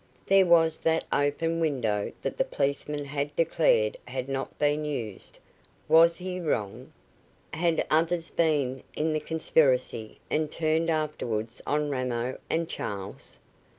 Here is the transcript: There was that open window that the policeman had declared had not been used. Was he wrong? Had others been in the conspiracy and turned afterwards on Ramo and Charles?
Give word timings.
There 0.25 0.47
was 0.47 0.79
that 0.79 1.03
open 1.13 1.59
window 1.59 2.11
that 2.23 2.37
the 2.39 2.43
policeman 2.43 3.05
had 3.05 3.35
declared 3.35 3.97
had 4.07 4.27
not 4.29 4.57
been 4.57 4.83
used. 4.83 5.37
Was 5.87 6.17
he 6.17 6.39
wrong? 6.39 6.91
Had 7.53 7.85
others 7.91 8.31
been 8.31 8.81
in 8.95 9.13
the 9.13 9.19
conspiracy 9.19 10.17
and 10.27 10.51
turned 10.51 10.89
afterwards 10.89 11.61
on 11.67 11.91
Ramo 11.91 12.39
and 12.49 12.67
Charles? 12.67 13.37